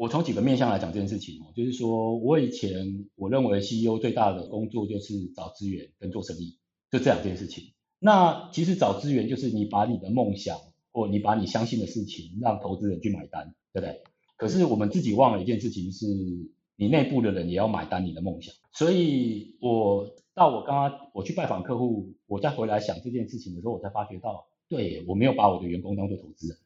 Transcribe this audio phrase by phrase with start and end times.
[0.00, 6.56] 我从几个面向来讲这件事情哦，就是说我以前我认为 CEO 最大的工作就是找资源跟做生意，
[6.90, 7.74] 就这两件事情。
[7.98, 10.56] 那其实找资源就是你把你的梦想
[10.90, 14.00] 或你把你相信的事情让投资人去买单，对不对？
[14.38, 16.06] 可是我们自己忘了一件事情是，
[16.76, 18.54] 你内部的人也要买单你的梦想。
[18.72, 26.56] 所以我到我刚刚我去拜访客户，我再回来想这件事情的时候，我才发觉到，对，我没有把我的员工当做投资人。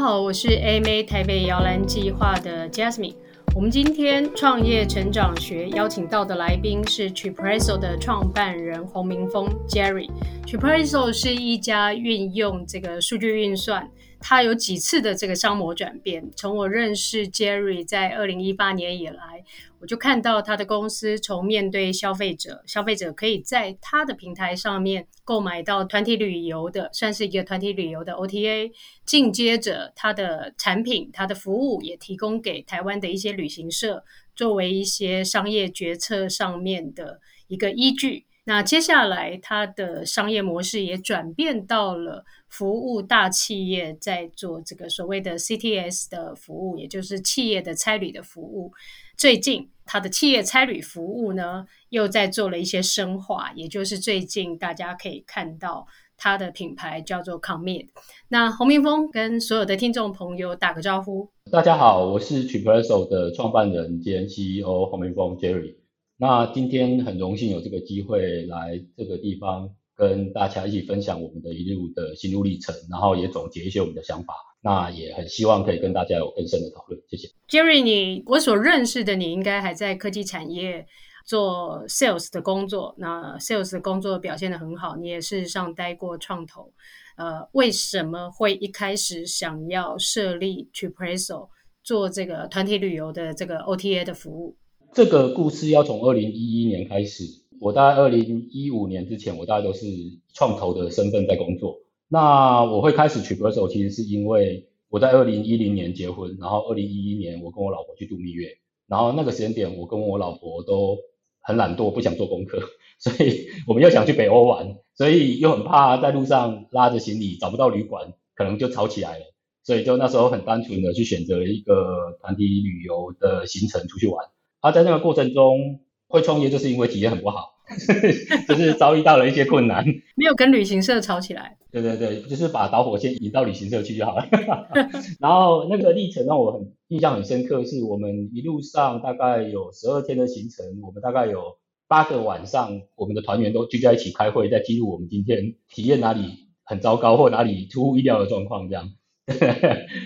[0.00, 3.16] 好，我是 AMA 台北摇篮计划的 Jasmine。
[3.52, 10.08] 我们今天创业成长学邀请到的来宾是 t r i p r e s o 的创办人洪明峰 Jerry。
[10.46, 13.90] t r i p r e s o 是一家运用这个数据运算，
[14.20, 16.30] 他有几次的这个商模转变。
[16.36, 19.44] 从我认识 Jerry 在二零一八年以来。
[19.80, 28.72] 我就看到他的公司从面对消费者，消费者可以在他的平台上面购买到团体旅游的，算是一个团体旅游的 OTA。
[29.06, 34.02] 紧接着，他的产品、他的服务也提供给台湾的一些旅行社，
[34.34, 38.26] 作为一些商业决策上面的一个依据。
[38.48, 48.72] 那接下来，他的商业模式也转变到了服务大企业，在做这个所谓的 CTS 的服务，也就是企业的差旅的服务。
[49.18, 57.88] 最近，他的企业差旅服务呢，又在做了一些深化，也就是最近大家可以看到他的品牌叫做 Commit。
[58.28, 61.28] 那洪明峰跟所有的听众朋友打个招呼。
[61.52, 65.74] 大家好，我是 Tripresso 的创办人兼 CEO 洪明峰 Jerry。
[66.20, 74.34] 那今天很荣幸有这个机会来这个地方，跟大家一起分享我们的一路的心路历程，然后也总结一些我们的想法。
[74.60, 77.28] 那也很希望可以跟大家有更深的讨论，谢谢。
[77.48, 80.84] Jerry，你我所认识的你应该还在科技产业
[81.24, 86.72] 做 sales 的工作，那 sales 的工作表现得很好，你也事实上待过创投，
[87.16, 91.48] 呃，为什么会一开始想要设立 Tripresso
[91.84, 94.56] 做这个团体旅游的这个 OTA 的服务？
[94.92, 97.24] 这个故事要从二零一一年开始，
[97.60, 99.86] 我大概二零一五年之前，我大概都是
[100.34, 101.78] 创投的身份在工作。
[102.08, 110.96] 那我会开始 Tripresso，其实是因为我在二零一零年结婚，然后二零一一年我跟我老婆去度蜜月，然后那个时间点我跟我老婆都
[111.40, 112.58] 很懒惰，不想做功课，
[112.98, 119.24] 所以我们又想去北欧玩，所以又很怕在路上拉着行李找不到旅馆，可能就吵起来了，
[119.62, 124.26] 所以就那时候很单纯的去选择一个团体旅游的行程出去玩。
[124.60, 127.54] 而在那个过程中会创业，就是因为体验很不好。
[128.48, 129.84] 就是遭遇到了一些困难，
[130.16, 131.58] 没有跟旅行社吵起来。
[131.70, 134.26] 对对对，就是把导火线引到旅行社去就好了。
[135.20, 141.58] 然后那个历程让我很印象很深刻，是我们一路上大概有十二天的行程，我们大概有
[141.88, 148.88] 八个晚上，我们的团员都聚在一起开会，在记录我们今天体验哪里很糟糕或哪里出乎意料的状况这样。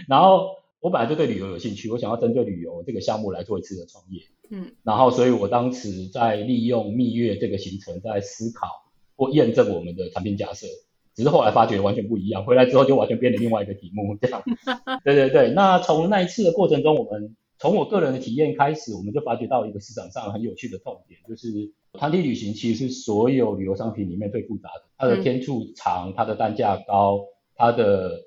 [0.08, 0.48] 然后
[0.82, 4.22] 我本来就对旅游有兴趣，我想要针对旅游这个项目来做一次的创业。
[4.50, 8.66] 嗯，然后，所以我当时在利用蜜月这个行程，在思考
[9.14, 10.66] 或验证我们的产品假设，
[11.14, 14.42] 只是后来发觉完全不一样，回来之后就完全变了另外一个题目，这样。
[15.04, 27.20] 对对对，那从那一次的过程中，我们从我个人的体验开始，我们就发觉到一个市场上很有趣的痛点，就是团体旅行其实是所有旅游商品里面最复杂的，它的天数长，它的单价高，
[27.54, 28.24] 它的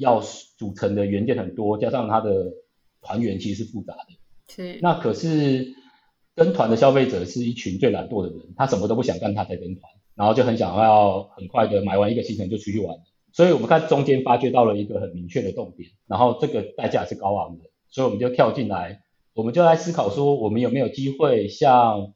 [0.00, 0.20] 要
[0.56, 2.54] 组成的元件很多，加上它的
[3.02, 4.18] 团员其实是复杂的。
[4.48, 5.74] 是，那可是
[6.34, 12.96] 跟团的消费者是一群最懒惰的人，他什么都不想干，他才跟团，然后就很想要很快的买完一个行程就出去玩。
[13.32, 19.02] 所以我们看中间发掘到了一个很明确的痛点，然后这个代价是高昂的，所以我们就跳进来，
[19.34, 22.14] 我们就来思考说，我们有没有机会像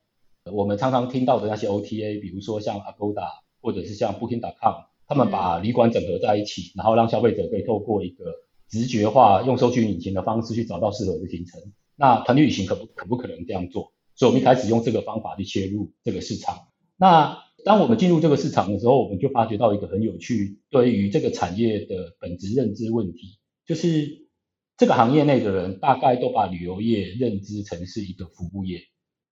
[0.50, 3.28] 我们常常听到的那些 OTA，比如说像 Agoda
[3.60, 4.74] 或者是像 Booking.com，
[5.06, 8.24] 他们把旅馆整合在一起，然后让消费者可以透过一个
[8.68, 11.60] 直觉化用搜寻引擎的方式去找到适合的行程。
[11.96, 13.92] 那团体旅行可不可不可能这样做？
[14.16, 16.68] 所以我们一开始用这个方法去切入这个市场。
[16.96, 24.28] 那当我们进入这个市场的时候，我们就发觉到一个很有趣，对于这个产业的本质认知问题，就是
[24.76, 28.80] 这个行业内的人大概都把旅游业认知成是一个服务业。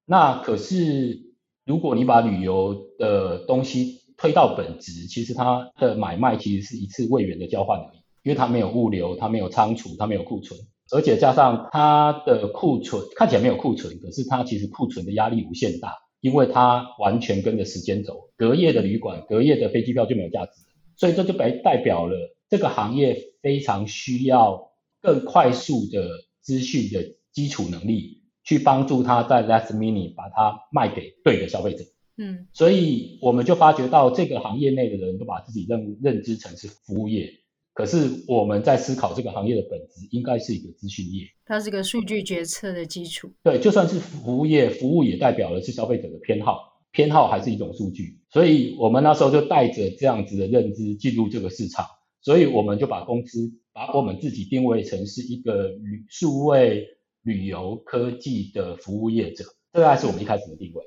[0.05, 10.61] 那可是如果你把旅游的东西推到本质，其实它的买卖其实是一次位元的交换而已，因为它没有物流，它没有仓储，它没有库存。
[10.93, 20.53] 而且加上它的库存看起来没有库存，可是它其实库存的压力无限大，因为它完全跟着时间走，隔夜的旅馆、隔夜的飞机票就没有价值，
[20.97, 22.17] 所以这就代代表了
[22.49, 24.71] 这个行业非常需要
[25.01, 26.07] 更快速的
[26.41, 31.83] 资讯的基础能力，去帮助他在 last minute 把它卖给对的消费者。
[32.17, 37.32] 嗯，所以我们就发觉到这个行业内的人都把自己认认知成是服务业，
[37.73, 43.32] 可是我们在思考这个行业的本质应该是一个资讯业，它是个数据决策的基础。
[43.43, 51.87] 对，就算是服务业，服务也代表的是消费者的偏好，偏好还是一种数据，所以我们那时候就带着这样子的认知进入这个市场，
[52.20, 56.87] 所以我们就把公司把我们自己定位成是一个旅数位
[57.23, 60.85] 旅游科技的服务业者，这个还是我们一开始的定位。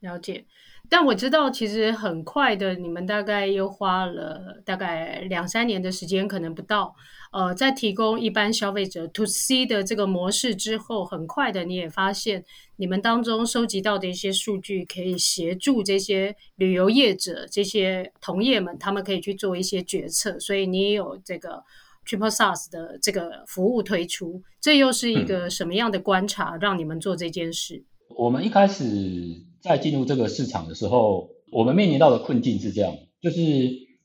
[0.00, 0.46] 了解，
[0.88, 6.94] 但我知道其实很快的，你们大概又花了大概两三年的时间，可能不到，
[7.32, 12.42] 呃，在提供一般消费者 to C 的这个模式之后，很快的你也发现，
[12.76, 21.62] 你们当中收集到的一些数据，可以协助这些旅游业者、这些同业们，他们可以去做一些决策，所以你也有这个
[22.06, 27.76] Triple SaaS 的这个服务推出，这又是一个什么样的观察，让你们做这件事？
[28.08, 29.49] 嗯，我们一开始。
[29.60, 33.40] 在进入这个市场的时候，我们面临到的困境是这样，就是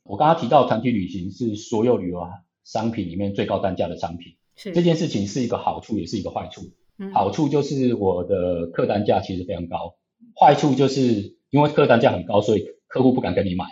[0.03, 2.19] 我刚刚提到团体旅行是所有旅游
[2.63, 6.61] 商品里面最高单价的商品，是这件事情是一个好处，也是一个坏处。
[6.97, 9.95] 嗯、好处就是我的客单价其实非常高，
[10.39, 13.65] 坏处就是因为客单价很高，所以客户不敢跟你买，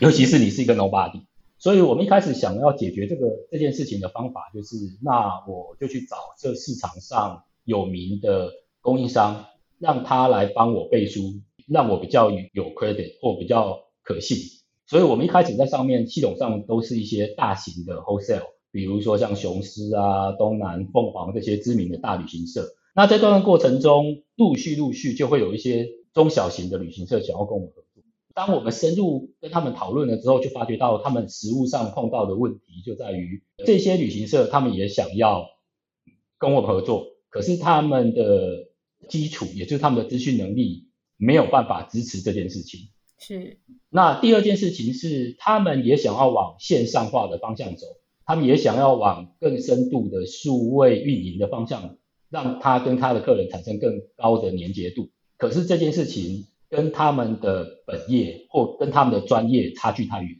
[0.00, 1.22] 尤其是你是一个 nobody。
[1.58, 8.50] 所以我们一开始想要解决这个这件事情的方法，就是那我就去找这市场上有名的
[8.80, 9.46] 供应商。
[9.78, 14.38] 让他来帮我背书，让我比较有 credit 或比较可信。
[14.86, 22.74] 所以我们一开始在上面系统上都是一些大型的 wholesale，比如说像雄狮啊、东南、凤凰这些知名的大旅行社。
[22.94, 28.02] 那在这段过程中，陆续陆续就会有一些中小型的旅行社想要跟我们合作。
[28.32, 35.46] 当我们深入跟他们讨论了之后，就发觉到他们实务上碰到的问题就在于，这些旅行社他们也想要
[36.38, 38.68] 跟我们合作，可是他们的
[39.08, 42.88] 基础，也就是他们的资讯能力没有办法支持这件事情。
[43.18, 43.58] 是。
[43.88, 47.86] 那第二件事情是，他们也想要往线上化的方向走，
[48.24, 51.96] 他们也想要往更深度的数位运营的方向，
[52.28, 55.10] 让他跟他的客人产生更高的粘结度。
[55.38, 60.30] 可是这件事情跟他们的本业或跟他们的专业差距太远。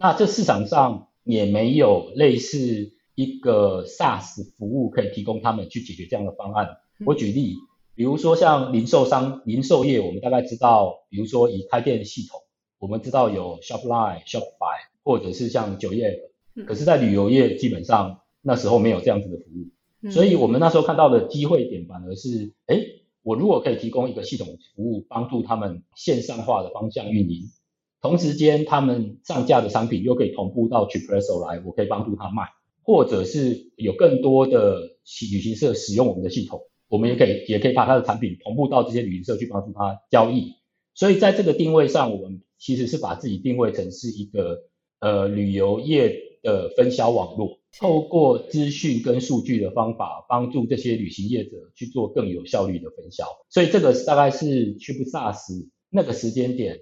[0.00, 6.68] 那这市场上也没有类似一个 SaaS 服务可以提供他们去解决这样的方案。
[7.06, 7.54] 我举例。
[7.96, 12.38] 比如说像零售商、零售业，我们大概知道，比如说以开店系统，
[12.78, 16.20] 我们知道有 Shopline、Shopify，或者是像酒业，
[16.66, 22.78] 可是，在旅游业基本上那时候没有这样子的服务，所以我们那时候看到的机会点反而是，哎，
[23.22, 27.44] 我如果可以提供一个系统服务，帮助他们线上化的方向运营，
[28.02, 32.42] 同时间他们上架的商品又可以同步到 Tripresso 来，我可以帮助他卖，
[32.82, 34.80] 或者是有更多的
[35.32, 36.60] 旅行社使用我们的系统。
[36.88, 40.54] 我们也可以，也可以把他的产品同步到这些旅行社去帮助他交易。
[40.94, 44.62] 所以在这个定位上，我们其实是把自己定位成是一个
[45.00, 53.26] 呃旅游业的分销网络，透过资讯跟数据的方法，帮助这些旅行业者去做更有效率的分销。
[53.50, 56.78] 所以这个大概是 TripSAAS 那个时间点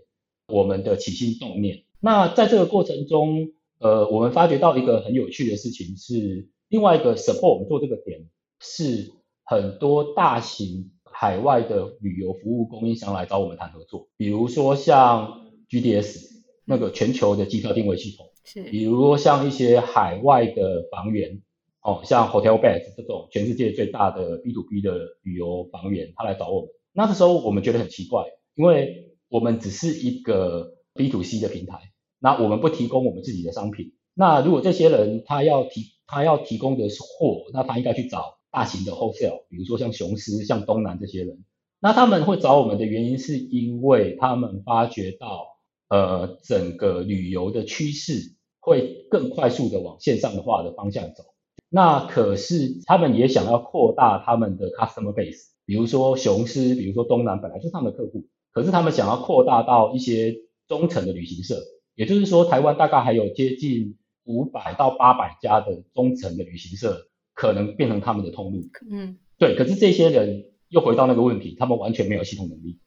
[0.46, 1.84] 我们的起心动念。
[1.98, 8.28] 那在这个过程中，呃，我们发觉到一个很有趣的事情是，另外一个 support 我们做这个点
[8.60, 9.10] 是。
[9.44, 16.18] 很多大型海外的旅游服务供应商来找我们谈合作，比如说像 GDS
[16.64, 21.42] 那个全球的机票定位系统，是，比如说像一些海外的房源，
[21.82, 26.70] 哦，像 Hotelbeds 这种全世界最大的 B to B 的旅游房源，他来找我们。
[26.92, 28.24] 那个时候我们觉得很奇怪，
[28.54, 31.78] 因为我们只是一个 B to C 的平台，
[32.18, 33.92] 那我们不提供我们自己的商品。
[34.14, 38.38] 那如果这些人他要提他要提供的是货，那他应该去找。
[38.54, 41.42] 大型的 hotel，比如说像雄狮、像东南这些人，
[41.80, 45.48] 那他们会找我们的原因，是因为他们发觉到，
[45.88, 51.24] 呃，整个旅游的趋势会更快速的往线上化的方向走。
[51.68, 60.36] 那可是他们也想要扩大他们的 customer base，比如说雄狮，比如说东南本来就是他们的客户，可是他们想要扩大到一些
[60.68, 61.60] 中层的旅行社，
[61.96, 67.08] 也就是说，台湾大概还有接近五百到八百家的中层的旅行社。
[67.34, 68.60] 可能变成他们的通路，
[68.90, 69.56] 嗯，对。
[69.56, 72.78] 可是这些人又回到那个问题，他们完全没有系统能力，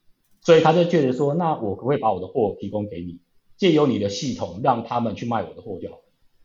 [0.41, 3.19] 所以他就觉得说，那我可不可以把我的货提供给你，
[3.57, 5.99] 借由你的系统让他们去卖我的货就好。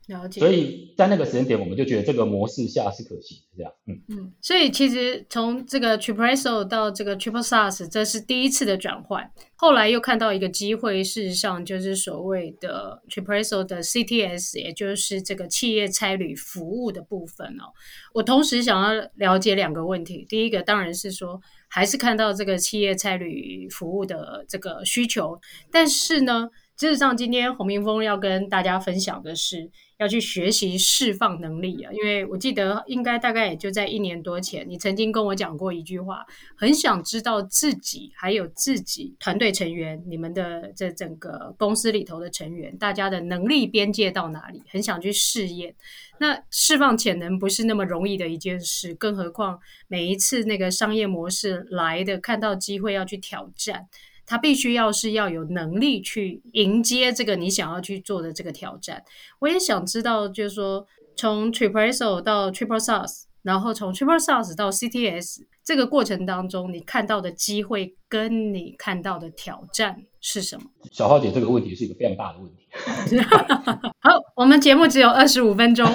[0.07, 0.39] 了解。
[0.39, 3.73] 所以在那个时间点，我们就觉得这个模式下是可行的，这样。
[3.87, 4.33] 嗯嗯。
[4.41, 9.31] 所以其实从这个 Tripresso 到这个 Triple SaaS，这是第一次的转换。
[9.55, 17.71] 后来又看到一个机会，事实上就是所谓的 Tripresso 的 CTS，也就是这个企业差旅服务的部分哦。
[18.13, 25.39] 我同时想要了解两个问题，第一个当然是说，还是看到这个企业差旅服务的这个需求，
[25.71, 29.71] 但是呢，事实上今天洪明峰要跟大家分享的是。
[29.97, 36.25] 要去学习释放能力啊，因为我记得应该大概也就在一年多前，你曾经跟我讲过一句话，
[36.57, 45.75] 很想知道自己还有自己团队成员，你们的这整个公司里头的成员，大家的能力边界到哪里，很想去试验。
[46.19, 53.87] 那释放潜能不是那么容易的一件事，更何况每一次那个商业模式来的，看到机会要去挑战。
[54.25, 59.03] 他必须要是要有能力去迎接这个你想要去做的这个挑战。
[59.39, 70.63] 我也想知道，就是说从 Tripresso 到 Triple SaaS，然后从 Triple SaaS 到 CTS 这个过程当中，你看到的机会跟你看到的挑战是什么？
[70.91, 72.67] 小花姐，这个问题是一个非常大的问题。
[73.99, 75.87] 好，我们节目只有二十五分钟。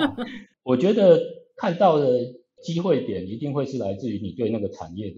[0.62, 1.20] 我觉得
[1.56, 2.06] 看到的
[2.62, 5.16] 机会点一定会是来自于你对那个产业的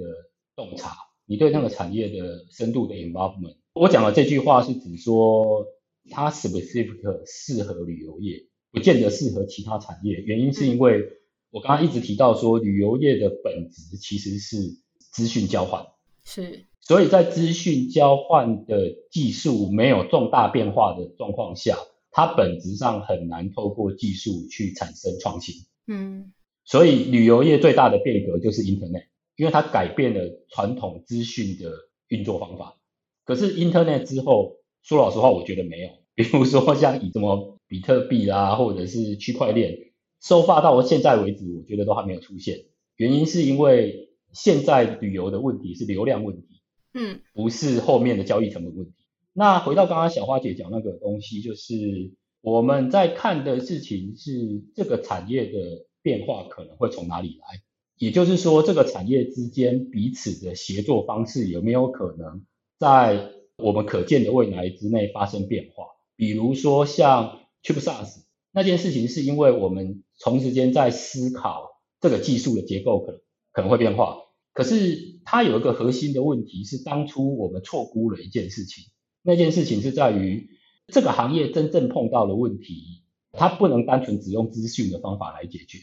[0.56, 0.90] 洞察。
[1.26, 5.66] 你对那个产业的深度的 involvement，我讲的这句话是指说，
[6.10, 10.14] 它 specific 适合旅游业，不见得适合其他产业。
[10.16, 11.02] 原因是因为
[11.50, 14.56] 我刚刚一直提到说，旅游业的本质其实是
[14.98, 15.86] 资讯交换，
[16.24, 21.78] 是，所以在资讯交换的技术没有重大变化的状况下，
[22.10, 25.54] 它本质上很难透过技术去产生创新。
[25.86, 26.32] 嗯，
[26.64, 29.06] 所以旅游业最大的变革就是 Internet。
[29.36, 31.72] 因为它改变了传统资讯的
[32.08, 32.76] 运作方法，
[33.24, 35.88] 可是 Internet 之后，说老实话，我觉得没有。
[36.14, 39.76] 比如说像以什么比特币啊，或者是区块链，
[40.20, 42.66] 收发到现在为止，我觉得都还没有出现。
[42.96, 46.60] 原因是因为现在旅游的问题是流量问题，
[46.92, 48.92] 嗯，不是后面的交易成本问题。
[49.32, 57.60] 那回到刚刚小花姐讲那个东西，就是我们在看的事情是这个产业的变化可能会从哪里来。
[57.96, 62.44] 也就是说，这个产业之间彼此的协作方式有没有可能
[62.78, 65.84] 在我们可见的未来之内发生变化？
[66.16, 73.20] 比如说像 ChipSaaS 那件事情，是因为我们同时间在思考这个技术的结构可能
[73.52, 74.18] 可能会变化，
[74.52, 78.86] 可是它有一个核心的问题是，当初我们错估了一件事情，
[79.22, 80.48] 那件事情是在于
[80.88, 85.78] 这个行业真正碰到的问题，它不能单纯只用资讯的方法来解决。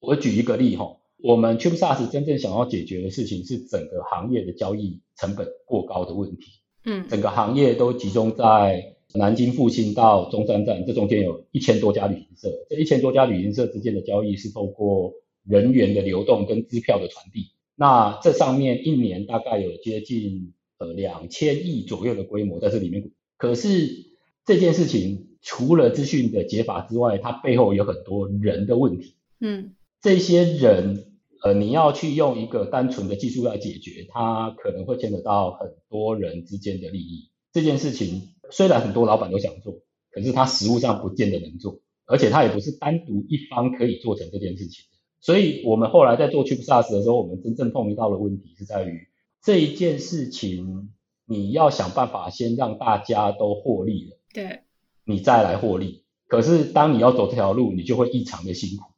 [0.00, 0.98] 我举一个例哈。
[1.24, 6.52] 我们 Triple SaaS 真正想要解决的事情是整个行业的交易成本过高的问题。
[6.84, 15.14] 嗯，整个行业都集中在南京复兴到中山站，这中间有一千多家旅行社，这一千多家旅行社之间的交易是透过
[15.46, 17.52] 人员的流动跟支票的传递。
[17.74, 23.10] 那这上面一年大概有接近呃两千亿左右的规模在这里面。
[23.38, 24.10] 可是
[24.44, 29.14] 这件事情除了资讯的解法之外，它背后有很多人的问题。
[29.40, 31.12] 嗯，这些人。
[31.44, 37.28] 呃，你要去用一个单纯的技术来解决，它可能会牵扯到很多人之间的利益。
[37.52, 44.86] 这件事情虽然很多老板都想做，可是他实务上不见得能做，而且他也不是单独一方可以做成这件事情。
[45.20, 49.08] 所以我们后来在做 Triple SaaS 的时候，我们真正碰到的问题是在于
[49.42, 50.94] 这一件事情，
[51.26, 54.60] 你要想办法先让大家都获利了，对，
[55.04, 56.04] 你再来获利。
[56.26, 58.93] 可是当你要走这条路，你就会异常的辛苦。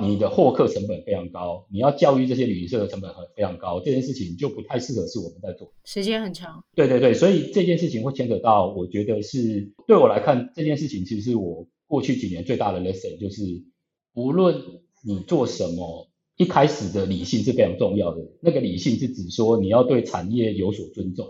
[0.00, 6.64] 你的获客成本非常高，你要教育这些旅行社的成本很非常高，这件事情就不太适合是我们在做，时间很长。
[6.74, 13.42] 对对对，所以这件事情会牵扯到，我觉得是对我来看，这件事情其实是我过去几年最大的 lesson，就是
[14.14, 14.60] 无论
[15.04, 18.22] 你做什么，一开始的理性是非常重要的。
[18.40, 21.26] 那个理性是指说你要对产业有所尊重，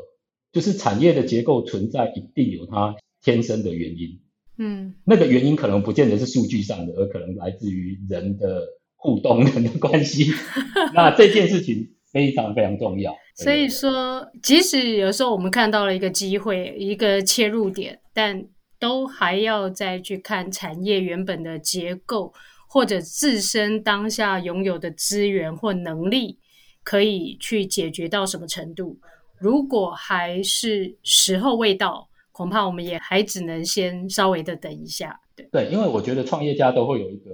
[0.52, 4.20] 就是产业的结构存在一定有它天生的原因。
[4.58, 8.62] 嗯，那个原因可能不见得是数据上的，而可能来自于人的
[8.94, 10.32] 互动、人的关系。
[10.94, 13.14] 那这件事情非常非常重要。
[13.34, 18.46] 所以说，即使有时候我们看到了一个机会、一个切入点，但
[18.78, 22.32] 都还要再去看产业原本的结构，
[22.66, 26.38] 或者自身当下拥有的资源或能力，
[26.82, 28.98] 可以去解决到什么程度。
[29.38, 32.08] 如果还是时候未到。
[32.36, 35.48] 恐怕我们也还只能先稍微的等一下，对。
[35.50, 37.30] 对，因为我觉得创业家都会有一个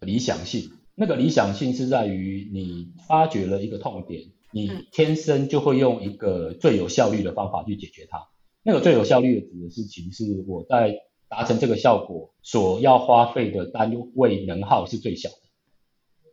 [0.00, 4.22] 理想性，那个理想性是在于你发掘了一个痛点，
[4.52, 8.28] 你天生就会用一个最有效率的方法去解决它。
[8.62, 15.36] 那个最有效率的指的事情是我在达成这个效果所要花费的单位能耗是最小的。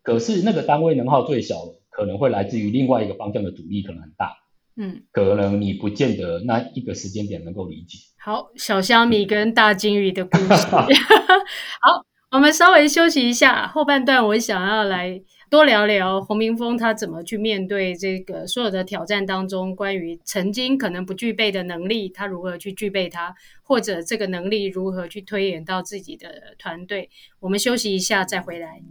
[0.02, 1.58] 可是那个单位能耗最小，
[1.90, 4.38] 可能会来自于另外一个方向的阻力可能很大。
[4.76, 8.00] 嗯，可能你不见得那一个时间点能够理解。
[8.18, 10.48] 好，小虾米跟大金鱼的故事。
[10.74, 27.10] 好，我们稍微休息一下，后半段我想要来多聊聊洪明峰他怎么去面对这个所有的挑战当中，关于曾经可能不具备的能力，他如何去具备它，或者这个能力如何去推演到自己的团队。
[27.40, 28.82] 我们休息一下再回来。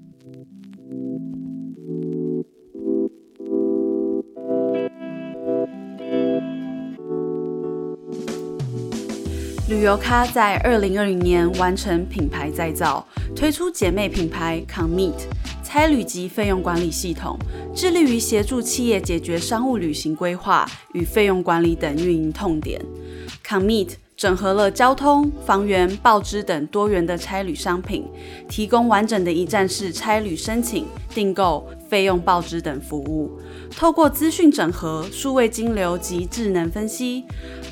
[9.69, 15.15] 旅游咖在二零二零年完成品牌再造，推出姐妹品牌 Commit
[15.65, 17.39] 差旅及费用管理系统，
[17.75, 22.81] 致力于协助企业解决商务旅行规划与费用管理等运营痛点。
[23.45, 28.07] Commit 整合了交通、房源、报支等多元的差旅商品，
[28.49, 33.33] 提供完整的一站式差旅申请、订购、费用报支等服务。
[33.77, 37.25] 透过资讯整合、数位金流及智能分析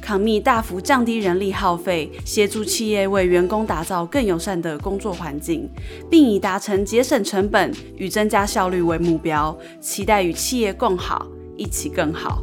[0.04, 5.70] ，Commit 大幅降低人力耗费，协助企业为员工打造更友善的工作环境，
[6.10, 12.42] 并以达成节省成本与增加效率为目标，期待与企业共好，一起更好。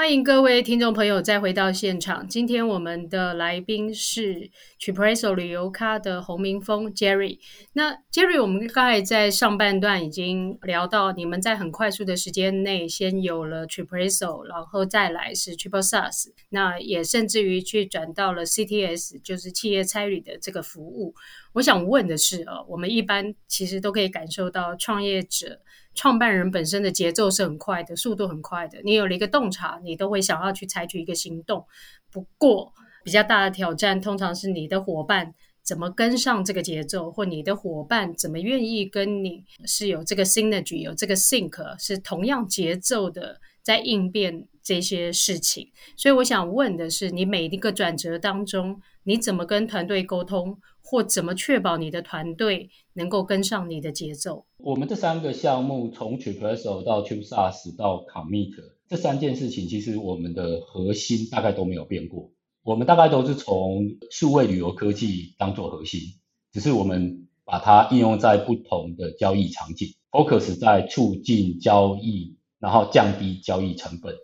[0.00, 2.26] 欢迎各位听众朋友再回到现场。
[2.26, 7.38] 今天我们的来宾是 Tripresso 旅游咖的洪明峰 Jerry。
[7.74, 21.14] 那 Jerry，我们刚才在上半段已经聊到，你们在很快速的时间内先有了 Tripresso，然后再来是 Triple SaaS，那也甚至于去转到了 CTS，就是企业差旅的这个服务。
[21.52, 25.60] 我想问的是啊，我们一般其实都可以感受到创业者。
[25.94, 28.80] 创办人本身的节奏是很快的，速度很快的。
[28.84, 31.66] 你有了一个洞察，你都会想要去采取一个行动。
[32.12, 32.72] 不过，
[33.04, 45.70] 比较大的挑战通常是你的伙伴怎么跟上这个节奏，或你的伙伴怎么愿意跟你是有这个 synergy，有这个 sync，是同样节奏的在应变这些事情。
[45.96, 50.58] 所以，我想问的是，你每一个转折当中，你怎么跟团队沟通？
[50.82, 54.46] 或怎么确保你的团队能够跟上你的节奏？
[54.56, 58.50] 我们这三个项目，从 Tripresso 到 TripSAAS 到 Commit
[58.88, 62.32] 这三件事情，其实我们的核心大概都没有变过。
[62.64, 66.00] 我们大概都是从数位旅游科技当做核心，
[66.50, 74.14] 只是我们把它应用在不同的交易场景，focus 在促进交易，然后降低交易成本。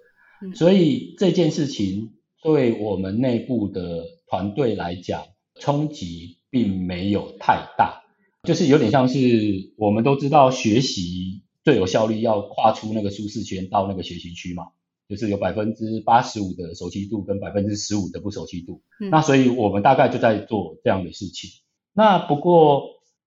[0.42, 5.24] 嗯、所以这件事情对我们内部的团队来讲，
[5.58, 6.38] 冲击。
[6.48, 8.04] 并没有太大，
[8.44, 14.68] 就是有点像是我们都知道学习最有效率，要跨出那个舒适圈到那个学习区嘛，
[15.06, 18.80] 就是有百分之八十五的熟悉度跟百分之十五的不熟悉度。
[19.00, 19.10] 嗯。
[19.10, 21.50] 那所以我们大概就在做这样的事情。
[21.92, 22.84] 那不过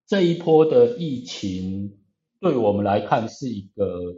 [0.07, 1.99] 这一波的疫情
[2.39, 4.15] 对我们来看是一个，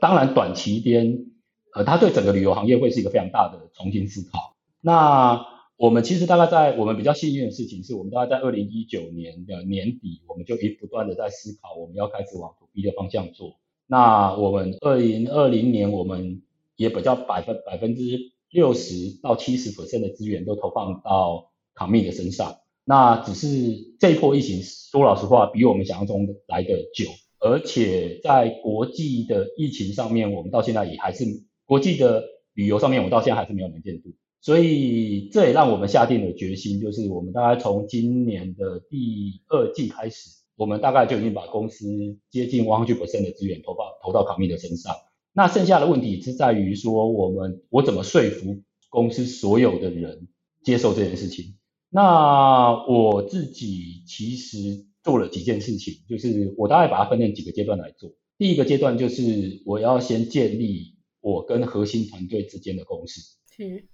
[0.00, 1.26] 当然短期间，
[1.74, 4.56] 呃，它对整个旅游行业会是一个非常大的重新思考。
[4.80, 5.44] 那
[5.78, 13.56] 我们其实大概在我们比较幸运的事情是，我们大概在二零一九年的年底，我们就一不断的在思考，我们要开始往 to B 的方向做。
[13.86, 16.40] 那我们二零二零年，我们
[16.76, 22.56] 也比较百分百分之六十到七十 percent 的资源都投放到 Commit 的身上。
[22.84, 27.04] 那只是这一波疫情，说老实话，比我们想象中的来得久，
[27.38, 31.24] 而且在国际的疫情上面，我们到现在也还是
[31.66, 34.14] 国际的旅游上面，我到现在还是没有能见度。
[34.46, 44.94] 所以这也让我们下定了决心，就是我们大概从今年的第二季开始，我们大概就已经把公司接近100%的资源投到投到卡密的身上。
[45.32, 50.28] 那剩下的问题是在于说，我们我怎么说服公司所有的人
[50.62, 51.56] 接受这件事情？
[51.90, 58.12] 那我自己其实做了几件事情，就是我大概把它分成几个阶段来做。
[58.38, 63.20] 第一个阶段就是我要先建立我跟核心团队之间的共识。
[63.50, 63.88] 是。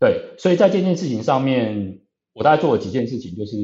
[0.00, 2.00] 对，所以在这件事情上面，
[2.32, 3.56] 我大概做了几件事情，就是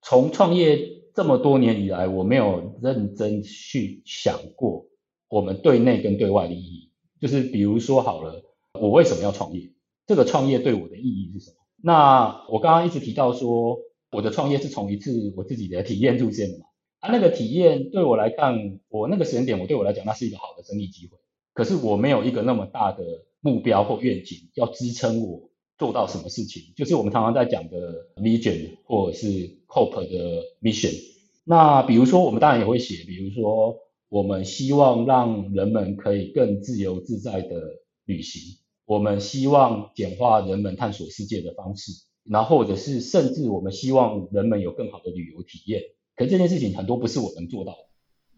[0.00, 4.86] 从创业这么多年以来，我没有认真去想过
[5.28, 6.90] 我们对内跟对外的意义。
[7.20, 9.70] 就是比如说好了，我为什么要创业？
[10.06, 11.56] 这个创业对我的意义是什么？
[11.82, 13.78] 那我刚刚一直提到说，
[14.10, 16.64] 我的创业是从一次我自己的体验出现的嘛。
[17.00, 21.18] 啊，那个体验对我来看，我那个时间点，我对我来讲，那是一个好的生意机会。
[21.52, 23.04] 可是我没有一个那么大的
[23.40, 25.50] 目标或愿景要支撑我。
[25.82, 29.26] 做到什么事情，就是我们常常在讲的 vision 或者是
[29.66, 30.94] hope 的 mission。
[31.42, 37.60] 那比如说，我们当然也会写，比如说，我们希望让人们可以更自由自在的
[38.04, 38.58] 旅行。
[38.84, 41.90] 我们希望简化人们探索世界的方式，
[42.22, 45.82] 然后或者是甚至我们希望人们有更好的旅游体验。
[46.14, 47.78] 可这件事情很多不是我能做到的，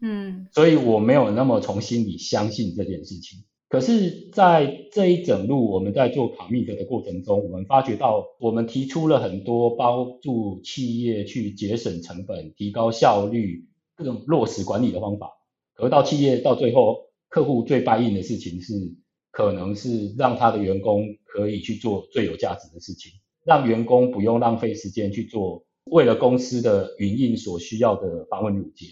[0.01, 3.43] 嗯，所以我没有那么从心里相信这件事情。
[3.75, 15.29] 可是，在这一整路我们在做 Commit 的过程中，我们发觉到，我们提出了很多帮助企业去节省成本、提高效率、各种落实管理的方法。
[15.73, 18.95] 可是到企业到最后，客户最 buy in 的事情是，
[19.29, 23.11] 可能是让他的员工可以去做最有价值的事情，
[23.43, 28.85] 让员工不用浪费时间去做为了公司的营运所需要的繁文縟节。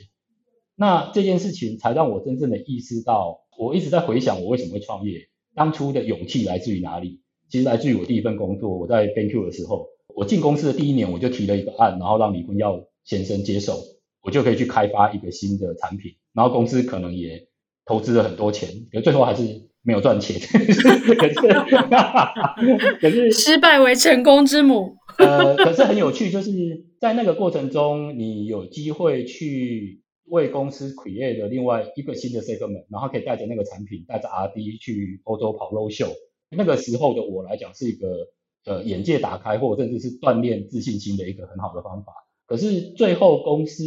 [0.75, 7.21] 那这件事情才让我真正的意识到，我一直在回想我为什么会创业，当初的勇气来自于哪里？
[7.49, 13.79] 其实来自于我第一份工作，我在 BenQ 的时候，我进公司的第一年我就提了一个案，然后让李坤耀先生接手，
[14.21, 17.47] 我就可以去开发一个新的产品，然后公司可能也
[17.85, 19.69] 投资了很多钱，可最后还是。
[19.85, 21.41] 没有赚钱， 可是
[23.01, 24.95] 可是 失败为成功之母。
[25.17, 29.99] 呃，可是很有趣，就是在那个过程中，你有机会去
[30.33, 36.11] 为公司 create 的另外一个新的 segment，然后可以带着那个产品，带着 RD 去欧洲跑 road show。
[36.49, 38.07] 那个时候的我来讲，是一个
[38.65, 42.13] 呃眼界打开，或者甚至是锻炼自信心的一个很好的方法。
[42.47, 43.83] 可是最后公司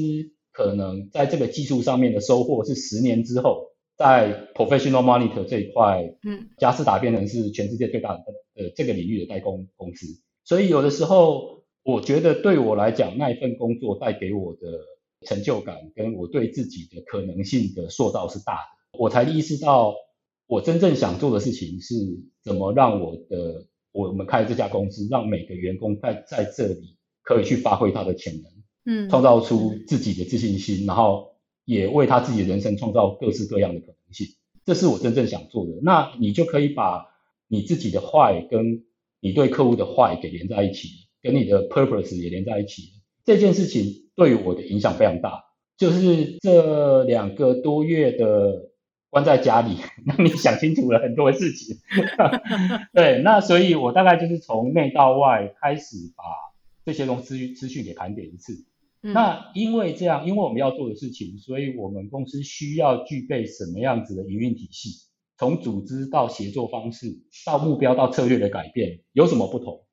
[0.53, 3.73] 可能在这个技术上面的收获是十年之后。
[3.99, 8.21] 在 professional monitor 这一块，嗯，佳士达变成是全世界最大的
[8.55, 14.61] 呃这个领域的代工公司，所以有的时候我觉得对我来讲，那一份工作带给我的
[15.23, 19.95] 成就感，跟我对自己的可能性的塑造是大的，我才意识到
[20.47, 21.95] 我真正想做的事情是
[22.43, 31.35] 怎么让我的我们开这家公司，让每个员工在在这里可以去发挥他的潜能，嗯，创造出自己的自信心，然后。
[31.69, 34.29] 也为他自己的人生创造各式各样的可能性，
[34.65, 35.73] 这是我真正想做的。
[35.83, 37.07] 那你就可以把
[37.49, 38.85] 你自己的 why 跟
[39.19, 42.93] 你对客户的 why 给连在一起，跟你的 purpose 也连在一起。
[43.27, 45.45] 这件事情对我的影响非常大，
[45.77, 48.71] 就是这两个多月的
[49.11, 51.77] 关在家里， 让你想清楚了很多事情。
[52.95, 56.25] 对，那所以我大概就是从内到外开始把
[56.85, 58.65] 这些东西资讯给盘点一次。
[59.03, 65.05] 那因为这样，因为我们要做的事情，所以我们公司需要具备什么样子的营运体系？
[65.39, 69.85] 从组织到协作方式，到目标到策略的改变，有什么不同？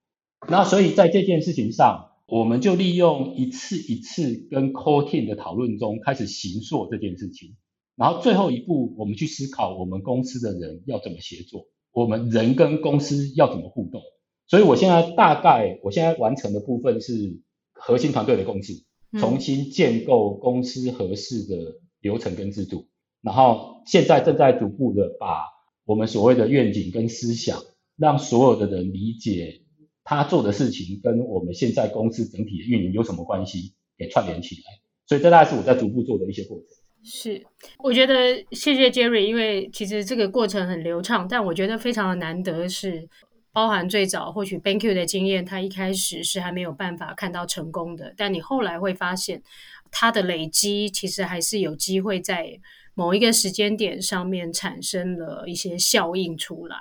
[0.47, 7.55] 那所以在这件事情上，我们就利用一次一次跟 core team 的讨论中，开始形塑这件事情。
[7.95, 14.01] 然后最后一步，我们去思考我们公司的人要怎么协作，我们人跟公司要怎么互动。
[14.47, 17.41] 所以我现在大概，我现在完成的部分是
[17.73, 18.83] 核心团队的共识。
[19.19, 22.87] 重新建构公司合适的流程跟制度，
[23.21, 25.43] 然后现在正在逐步的把
[25.85, 27.61] 我们所谓的愿景跟思想，
[27.95, 29.61] 让所有的人理解
[30.03, 34.61] 他做的事情跟我们现在公司整体的运营有什么关系，给串联起来。
[35.05, 36.67] 所以这大概是我在逐步做的一些过程。
[37.03, 37.45] 是，
[37.79, 43.09] 我觉得谢谢 Jerry，因为其实这个过程很流畅，但我觉得非常的难得是。
[43.55, 49.43] 包含最早或许 BenQ 的经验，他一开始是还没有办法看到成功的，但你后来会发现，
[49.91, 52.59] 他的累积其实还是有机会在
[52.95, 56.77] 某一个时间点上面产生了一些效应出来。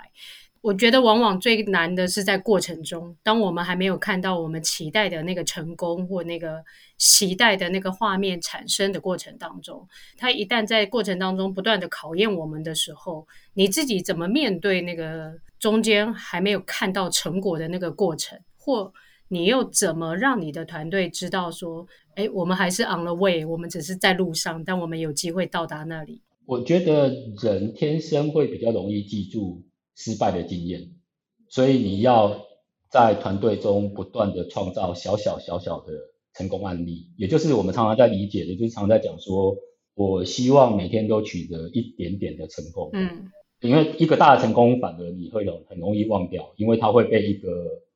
[0.63, 6.63] 我觉得往往最难的是在过程中，当我们还没有看到我们期待的那个成功或那个
[6.97, 9.85] 期待的那个画面产生的过程当中，
[10.17, 18.93] 它一旦在过程当中不断的考验我们的时候，你自己怎么面对那个中间还没有看到成果的那个过程，或
[19.27, 26.23] 你又怎么让你的团队知道说，哎，我们还是 on the way，我们只是在路上，但我们有机会到达那里。
[26.47, 29.65] 我觉得人天生会比较容易记住。
[29.95, 30.91] 失败的经验，
[31.49, 32.47] 所以你要
[32.91, 35.93] 在团队中不断的创造小小小小的
[36.35, 39.55] 成功案例，也就是我们常常在理解的，就是常常在讲说，
[39.95, 42.91] 我希望每天都取得一点点的成功。
[42.95, 47.49] 嗯，因为一个大的成功，反而你会有很容易忘掉，因为它会被一个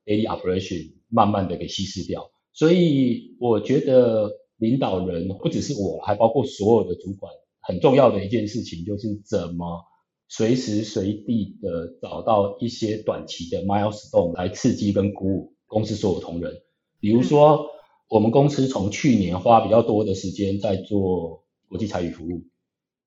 [0.05, 2.29] daily operation 慢慢的给稀释掉。
[2.53, 9.83] 所以我觉得领导人不只是我，还包括所有的主管，很重要的一件事情就是怎么。
[10.29, 16.53] 随时随地的找到一些短期的 milestone 来刺激跟鼓舞公司所有同仁。
[16.99, 17.67] 比如说，
[18.09, 22.43] 我们公司从去年花比较多的时间在做国际参与服务，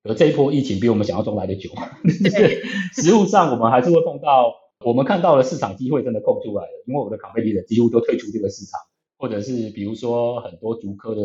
[0.03, 1.71] 而这一波疫情比我们想象中来得久。
[2.05, 2.63] 就是
[3.03, 4.55] 实物上，我们还是会碰到，
[4.85, 8.81] 我们看到了市场机会真的空出来了，因为我们的 competitor 几乎都退出这个市场，
[9.19, 11.23] 或者是比如说很多足科的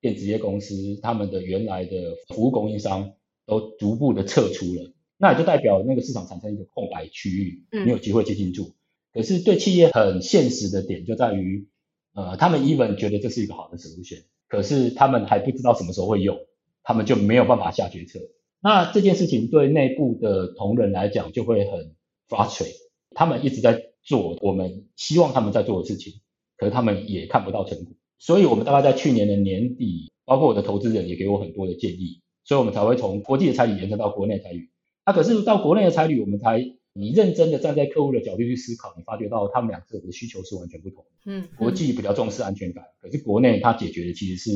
[0.00, 3.12] 电子业公司，他们的原来的服务供应商
[3.46, 4.92] 都逐步的撤出了。
[5.18, 8.72] 那也就代表那个市场产生一个空白区域，没有机会接进驻。
[9.12, 11.68] 可是对企业很现实的点就在于，
[12.14, 16.38] 呃，他们 even 觉得这是一个好的 solution，可是他们还不知道什么时候会用，
[16.84, 18.20] 他们就没有办法下决策。
[18.60, 21.94] 那这件事情对内部的同仁来讲就会很
[22.28, 22.76] frustrate，
[23.10, 26.20] 他们一直在做我们希望他们在做的事情，
[26.56, 27.94] 可是他们也看不到成果。
[28.18, 34.68] 所以我们大概在去年的年底，包括我的投资人也给我很多的建议，所以我们才会从国际的差旅延伸到国内差旅。
[35.08, 44.50] 那、啊、可是到国内的差旅，我们才你认真的站在客户的角度去思考，你发觉到他们两个的需求是完全不同嗯，国际比较重视安全感，可是国内它解决的其实是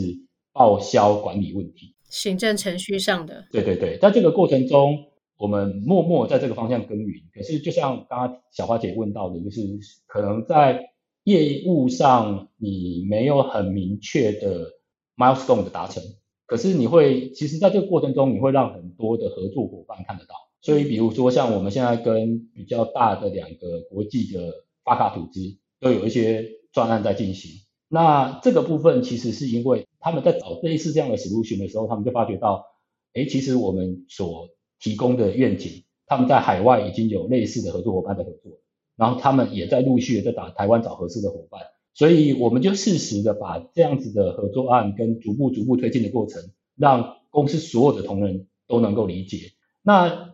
[0.52, 1.94] 报销管理问题。
[2.10, 5.06] 行政程序上的，对对对，在这个过程中，
[5.38, 7.22] 我们默默在这个方向耕耘。
[7.32, 9.62] 可是，就像刚刚小花姐问到的，就是
[10.06, 10.90] 可能在
[11.24, 14.66] 业务上你没有很明确的
[15.16, 16.02] milestone 的达成，
[16.44, 20.34] 可是你会，其实在这个过程中，你会让很多的合作伙伴看得到。
[20.62, 27.50] 所以，比如说像我们现在跟比较大的两个国际的发卡组织，都有一些专案在进行。
[27.88, 32.64] 那这个部分其实是因为他们在找类似这样的 solution 的时候，他们就发觉到，
[33.12, 34.48] 哎，其实我们所
[34.80, 38.60] 提供的愿景，他们在海外已经有类似的合作伙伴的合作，
[38.96, 41.60] 然后他们也在陆续的在打台湾找合适的伙伴，
[41.92, 46.40] 所以我们就适时的把这样子的合作案跟逐步逐步推进的过程，
[46.76, 49.52] 让公司所有的同仁都能够理解。
[49.82, 50.31] 那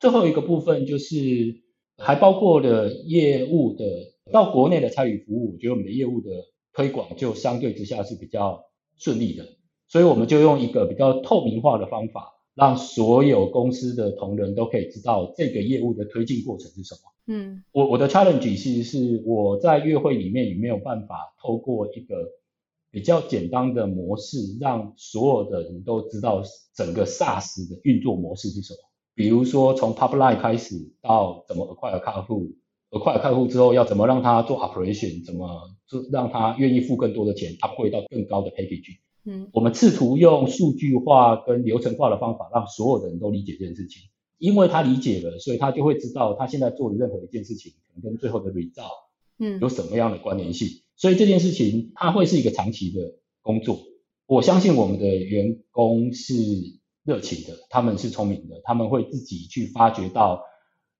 [0.00, 1.62] 最后一个部分就是
[1.96, 3.84] 还包括了业务的
[4.32, 6.30] 到国内的参与服务，我觉得我们的业务的。
[6.76, 8.66] 推广就相对之下是比较
[8.98, 9.46] 顺利的，
[9.88, 17.00] 所以我们就用一个比较透明化的方法，让所有公司的同仁都可以知道这个业务的推进过程是什么。
[17.28, 22.30] 嗯，我我的 challenge 其实是我在月会里面也没有办法透过一个
[22.90, 26.42] 比较简单的模式，让所有的人都知道
[26.74, 28.80] 整个 SaaS 的运作模式是什么。
[29.16, 32.52] 比如说从 pipeline 开始到怎么 acquire 客户。
[32.90, 35.48] acquire 客户之后要怎么让他做 operation，怎么
[35.88, 38.98] 就让他愿意付更多的钱，upgrade 到更高的 package。
[39.24, 44.02] 嗯，我们试图用数据化跟流程化的方法，让所有的人都理解这件事情。
[44.38, 48.84] 因为他理解了，所以他就会知道他现在做的任何一件事情，可能跟最后的 result，
[49.38, 50.68] 嗯，有什么样的关联性。
[50.68, 50.80] 嗯。
[50.94, 53.80] 所以这件事情它会是一个长期的工作。
[54.26, 56.34] 我相信我们的员工是
[57.06, 60.42] 热情的，他们是聪明的，他们会自己去发掘到。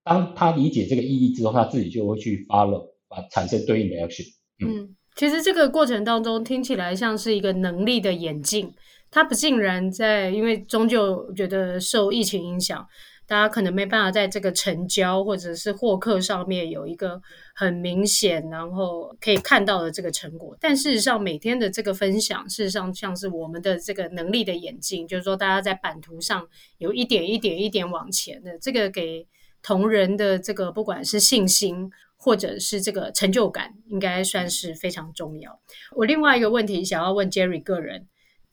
[0.04, 4.24] 当他理解这个意义之后，他自己就会去 follow，啊，产生对应的 action。
[4.64, 8.72] 嗯，其实这个过程当中听起来像是一个能力的演进，
[9.10, 12.86] 他不竟然在，因为终究觉得受疫情影响，
[13.26, 17.20] 大家可能没办法在这个成交或者是获客上面有一个
[17.54, 20.56] 很明显，然后可以看到的这个成果。
[20.60, 29.26] 但事实上，每天的这个分享，事实上像是我们的这个能力的演进，就是说大家在版图上有一点一点一点往前的这个给。
[29.62, 35.60] 同仁的这个不管是信心或者是这个成就感，应该算是非常重要。
[35.96, 38.06] 我另外一个问题想要问 Jerry 个人，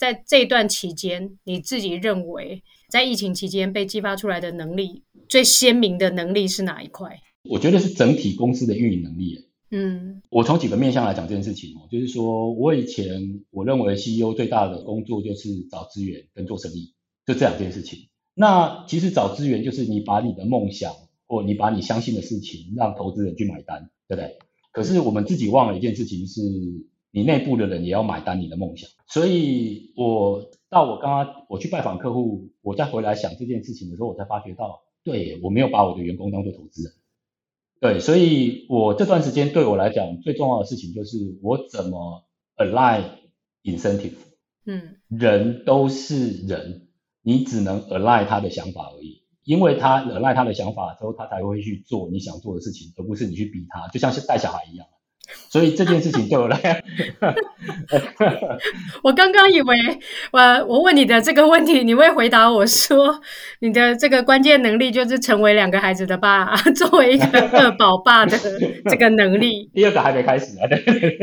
[0.03, 7.21] 在这段期间，你自己认为在疫情期间被激发出来的能力最鲜明的能力是哪一块？
[7.49, 9.47] 我觉得是整体公司的运营能力。
[9.71, 16.93] 嗯，我从几个面向来讲这件事情哦，就是说我以前我认为 CEO 最大的工作就是找资源跟做生意，
[17.25, 18.09] 就这两件事情。
[18.35, 20.91] 那其实找资源就是你把你的梦想
[21.27, 24.35] 或你把你相信的事情让投资人去买单，对不对？
[24.73, 26.41] 可是我们自己忘了一件事情，是
[27.09, 28.89] 你内部的人也要买单你的梦想。
[29.13, 36.93] 所以我到我刚刚我去拜访客户，我再回来想这件事情的时候，我才发觉到，对，我没有把我的员工当做投资人。
[37.79, 42.25] 对，所以我这段时间对我来讲最重要的事情就是我怎么
[42.57, 43.03] align
[43.63, 44.15] incentive。
[44.65, 46.87] 嗯，人都是人。
[47.21, 54.87] 你只能 align 他的想法而已，因为他 align 他的想法之后，他才会去做你想做的事情，而不是你去逼他，就像是带小孩一样。
[55.49, 57.33] 所以这件事情对我来讲，
[59.03, 59.75] 我刚刚以为
[60.31, 63.19] 我我问你的这个问题，你会回答我说，
[63.59, 68.37] 你的这个关键能力就是成为两个孩子的爸， 作为一个二宝爸的
[68.89, 69.69] 这个能力。
[69.73, 70.83] 第二个还没开始啊，对。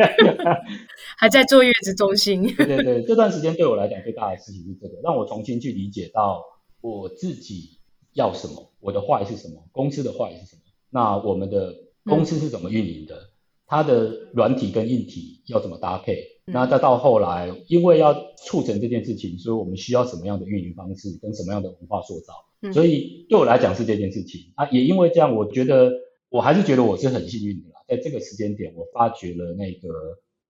[1.19, 2.43] 还在坐月子中心。
[2.57, 6.43] 对对对，这段时间对我来讲最大的事情是这个，让我重新去理解到
[6.81, 7.79] 我自己
[8.15, 10.63] 要什么，我的 why 是什么，公司的 why 是什么。
[10.89, 13.15] 那我们的公司是怎么运营的？
[13.15, 13.30] 嗯、
[13.71, 16.17] 它的软体跟硬体要怎么搭配？
[16.47, 22.35] 嗯、那再到后来，因为要促成这件事情，所以我们需要什么样的运营方式，跟什么样的文化塑造？
[22.61, 24.69] 嗯、所以对我来讲是这件事情啊。
[24.71, 25.93] 也因为这样，我觉得
[26.29, 29.89] 我还是觉得我是很幸运的啦，在这个时间点，我发掘了那个。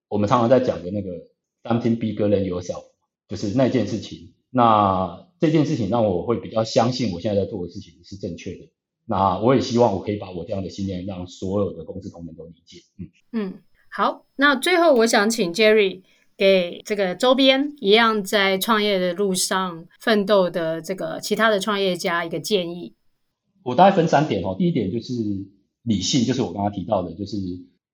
[0.09, 1.09] 我们常常在讲的那个
[1.63, 2.83] something bigger than yourself，
[3.29, 4.35] 就是那件事情。
[4.51, 8.69] 那这件事情让我会比较相信我现在在做的事情是正确的。
[9.07, 12.79] 那我也希望我可以把我这样的信念让所有的公司同仁都理解。
[12.99, 13.55] 嗯嗯，
[13.91, 16.03] 好，那最后我想请 Jerry
[16.37, 22.95] 给这个周边一样在创业的路上奋斗的这个其他的创业家一个建议。
[23.63, 25.13] 我大概分三点哦，第一点就是
[25.83, 27.37] 理性，就是我刚刚提到的，就是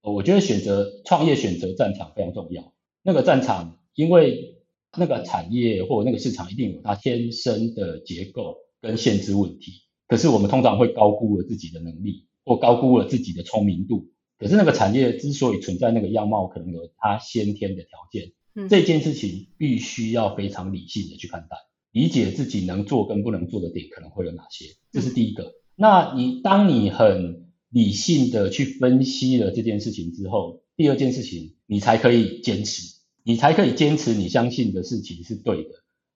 [0.01, 2.73] 我觉得选择创业选择战场非常重要。
[3.03, 4.57] 那个战场，因为
[4.97, 9.73] 那个产业或那个市场一定有它天生的结构跟限制问题，
[10.09, 14.09] 可是我们通常会高估了自己的能力，或高估了自己的聪明度。
[14.39, 18.33] 可是那个产业之所以存在那个样貌，可能有它先天的条件。
[18.55, 21.57] 嗯，这件事情必须要非常理性的去看待。
[21.93, 25.45] 理解自己能做跟不能做的点可能会有哪些，这是第一个。
[25.45, 35.71] 嗯、那你当你很理性的去分析了这件事情之后，第二件事情你才可以坚持，你才可以坚持你相信的事情是对的。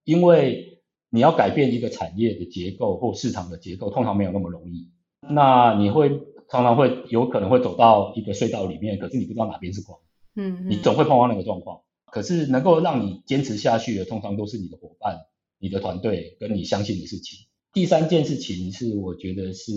[0.04, 0.79] 因为
[1.10, 4.88] 你要改变一个产业的结构或市场的结构，通常没有那么容易。
[5.28, 6.08] 那你会
[6.48, 9.98] 常常会有可能会走到一个隧道里面，可是你不知道哪边是光。
[10.36, 11.80] 嗯，你总会碰到那个状况。
[12.10, 15.18] 可是能够让你坚持下去的，通常都是你的伙伴。
[15.62, 17.46] 你的团队跟你相信的事情。
[17.74, 19.72] 第三件事情是，我觉得是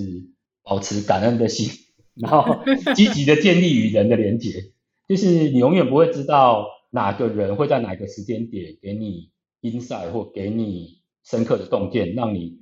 [0.63, 1.69] 保持感恩的心，
[2.15, 2.63] 然后
[2.95, 4.71] 积极的建立与人的连结。
[5.09, 12.57] 就是你永远不会知道哪个人会在哪个时间点给你 insight 或给你深刻的洞见，让你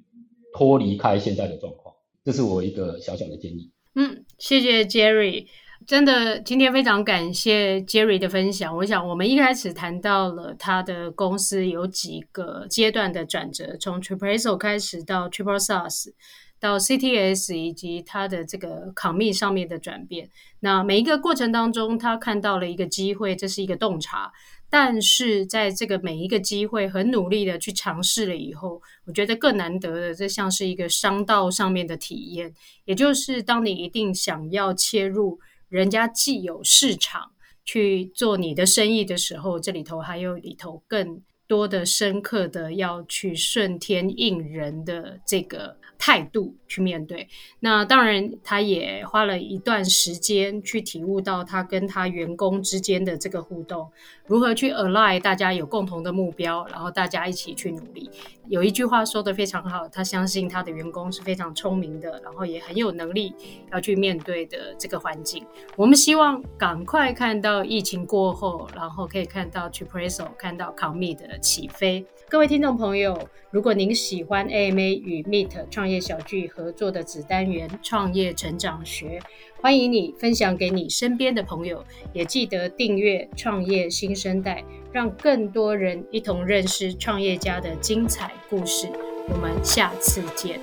[0.54, 1.95] 脱离开现在的状况。
[2.24, 3.71] 这是我一个小小的建议。
[3.95, 5.47] 嗯，谢谢 Jerry。
[5.88, 8.78] 真的，今天非常感谢 Jerry 的分享。
[8.78, 16.13] 我想，我们一开始谈到了他的公司有几个阶段的转折，从 Tripresso 开始到 Triple SaaS，
[16.60, 20.30] 到 CTS，以及他的这个 Commit 上面的转变。
[20.60, 24.32] 那每一个过程当中，他看到了一个机会，这是一个洞察。
[24.72, 32.54] 但是在这个每一个机会很努力的去尝试了以后，我觉得更难得的，这像是一个商道上面的体验，
[32.86, 35.40] 也就是当你一定想要切入。
[35.68, 37.32] 人家既有市场
[37.64, 47.28] 去做你的生意的时候，这里头还有里头更多的深刻的要去顺天应人的这个态度去面对。
[47.60, 53.92] 那当然，他也花了一段时间去体悟到他跟他员工之间的这个互动，
[54.26, 58.10] 如何去 align 大家有共同的目标，然后大家一起去努力。
[58.48, 63.34] 有一句话说得非常好，他相信他的员工是非常聪明的，然后也很有能力
[63.74, 65.46] 要去面对的这个环境。
[65.76, 72.06] 我们希望赶快看到疫情过后，然后可以看到 Tripreso，看到 Commit 的起飞。
[72.30, 79.19] 各位听众朋友，如果您喜欢 AMA 与 Meet 创业小聚合作的子单元创业成长学，
[79.60, 88.88] 欢迎你分享给你身边的朋友，也记得订阅创业新生代，让更多人一同认识创业家的精彩故事。
[89.27, 90.58] 我们下次见。